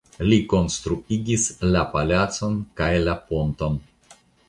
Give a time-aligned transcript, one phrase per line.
[0.29, 1.45] Li konstruigis
[1.77, 3.83] la palacon kaj la ponton.